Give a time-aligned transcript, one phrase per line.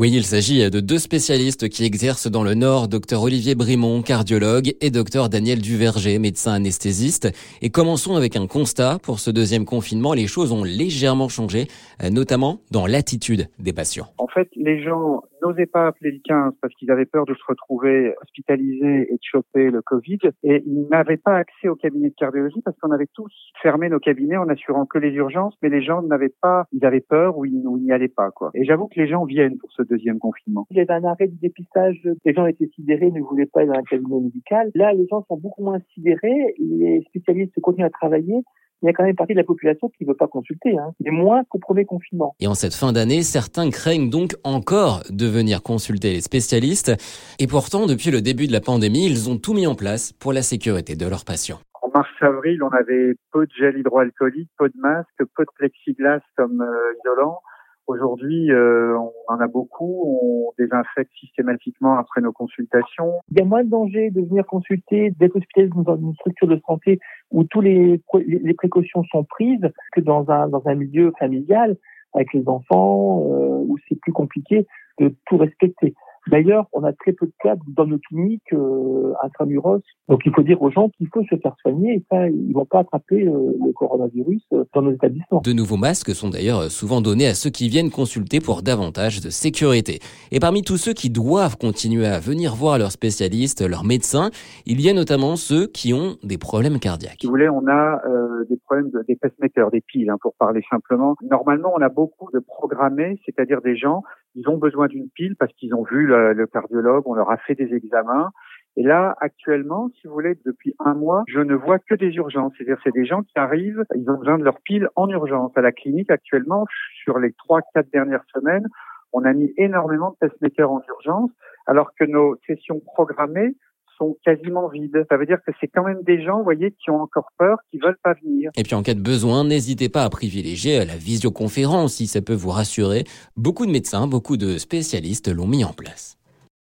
[0.00, 4.68] Oui, il s'agit de deux spécialistes qui exercent dans le Nord, docteur Olivier Brimont, cardiologue,
[4.80, 7.32] et docteur Daniel Duverger, médecin anesthésiste.
[7.62, 8.98] Et commençons avec un constat.
[9.02, 11.66] Pour ce deuxième confinement, les choses ont légèrement changé,
[12.00, 14.06] euh, notamment dans l'attitude des patients.
[14.18, 17.42] En fait, les gens n'osaient pas appeler le 15 parce qu'ils avaient peur de se
[17.48, 20.18] retrouver hospitalisés et de choper le Covid.
[20.44, 23.98] Et ils n'avaient pas accès au cabinet de cardiologie parce qu'on avait tous fermé nos
[23.98, 27.44] cabinets en assurant que les urgences, mais les gens n'avaient pas, ils avaient peur ou
[27.44, 28.28] ils, n'y allaient pas.
[28.54, 30.66] Et j'avoue que les gens viennent pour ce deuxième confinement.
[30.70, 33.68] Il y avait un arrêt du dépistage, les gens étaient sidérés, ne voulaient pas aller
[33.68, 34.70] dans un cabinet médical.
[34.74, 38.42] Là, les gens sont beaucoup moins sidérés, les spécialistes continuent à travailler,
[38.82, 40.78] il y a quand même une partie de la population qui ne veut pas consulter,
[40.78, 40.92] hein.
[41.00, 42.34] mais moins qu'au premier confinement.
[42.38, 46.92] Et en cette fin d'année, certains craignent donc encore de venir consulter les spécialistes.
[47.40, 50.32] Et pourtant, depuis le début de la pandémie, ils ont tout mis en place pour
[50.32, 51.58] la sécurité de leurs patients.
[51.82, 56.60] En mars-avril, on avait peu de gel hydroalcoolique, peu de masques, peu de plexiglas comme
[56.60, 57.40] euh, isolant.
[57.88, 60.04] Aujourd'hui, euh, on en a beaucoup.
[60.04, 63.14] On désinfecte systématiquement après nos consultations.
[63.30, 66.60] Il y a moins de danger de venir consulter, d'être hospitalisé dans une structure de
[66.66, 67.00] santé
[67.30, 71.76] où tous les, les précautions sont prises que dans un, dans un milieu familial
[72.12, 74.66] avec les enfants euh, où c'est plus compliqué
[75.00, 75.94] de tout respecter.
[76.30, 79.82] D'ailleurs, on a très peu de cas dans nos cliniques euh, intramuros.
[80.08, 82.66] Donc, il faut dire aux gens qu'il faut se faire soigner et ça, ils vont
[82.66, 85.40] pas attraper euh, le coronavirus euh, dans nos établissements.
[85.40, 89.30] De nouveaux masques sont d'ailleurs souvent donnés à ceux qui viennent consulter pour davantage de
[89.30, 90.00] sécurité.
[90.32, 94.30] Et parmi tous ceux qui doivent continuer à venir voir leurs spécialistes, leurs médecins,
[94.66, 97.18] il y a notamment ceux qui ont des problèmes cardiaques.
[97.20, 100.34] Si vous voulez, on a euh, des problèmes de, des pacemakers, des piles, hein, pour
[100.34, 101.14] parler simplement.
[101.30, 104.02] Normalement, on a beaucoup de programmés, c'est-à-dire des gens,
[104.38, 107.56] ils ont besoin d'une pile parce qu'ils ont vu le, cardiologue, on leur a fait
[107.56, 108.30] des examens.
[108.76, 112.52] Et là, actuellement, si vous voulez, depuis un mois, je ne vois que des urgences.
[112.56, 115.50] C'est-à-dire, c'est des gens qui arrivent, ils ont besoin de leur pile en urgence.
[115.56, 116.66] À la clinique, actuellement,
[117.02, 118.68] sur les trois, quatre dernières semaines,
[119.12, 121.30] on a mis énormément de pacemakers en urgence,
[121.66, 123.56] alors que nos sessions programmées
[123.98, 125.04] sont quasiment vides.
[125.10, 127.58] Ça veut dire que c'est quand même des gens, vous voyez, qui ont encore peur,
[127.70, 128.50] qui veulent pas venir.
[128.56, 132.34] Et puis en cas de besoin, n'hésitez pas à privilégier la visioconférence si ça peut
[132.34, 133.04] vous rassurer.
[133.36, 136.17] Beaucoup de médecins, beaucoup de spécialistes l'ont mis en place.